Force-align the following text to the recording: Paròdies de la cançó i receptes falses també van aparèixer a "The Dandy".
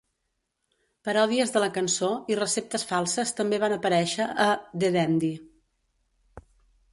Paròdies 1.09 1.51
de 1.57 1.61
la 1.63 1.67
cançó 1.75 2.09
i 2.35 2.37
receptes 2.39 2.85
falses 2.93 3.35
també 3.41 3.61
van 3.65 3.77
aparèixer 3.77 4.29
a 4.47 4.49
"The 4.85 4.91
Dandy". 4.97 5.31